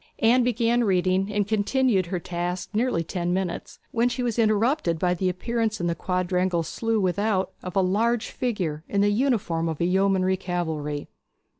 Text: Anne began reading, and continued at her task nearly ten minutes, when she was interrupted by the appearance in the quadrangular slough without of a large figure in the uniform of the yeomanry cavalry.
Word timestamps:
Anne 0.17 0.43
began 0.43 0.83
reading, 0.83 1.31
and 1.31 1.47
continued 1.47 2.05
at 2.05 2.09
her 2.11 2.19
task 2.19 2.69
nearly 2.73 3.03
ten 3.03 3.31
minutes, 3.31 3.77
when 3.91 4.09
she 4.09 4.23
was 4.23 4.39
interrupted 4.39 4.97
by 4.97 5.13
the 5.13 5.29
appearance 5.29 5.79
in 5.79 5.85
the 5.85 5.93
quadrangular 5.93 6.63
slough 6.63 7.03
without 7.03 7.51
of 7.61 7.75
a 7.75 7.81
large 7.81 8.31
figure 8.31 8.83
in 8.89 9.01
the 9.01 9.11
uniform 9.11 9.69
of 9.69 9.77
the 9.77 9.85
yeomanry 9.85 10.37
cavalry. 10.37 11.07